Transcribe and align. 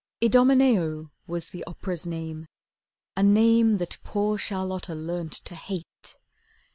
'Idomeneo' 0.19 1.11
was 1.27 1.51
the 1.51 1.63
opera's 1.65 2.07
name, 2.07 2.47
A 3.15 3.21
name 3.21 3.77
that 3.77 3.99
poor 4.03 4.35
Charlotta 4.39 4.95
learnt 4.95 5.33
to 5.45 5.53
hate. 5.53 6.17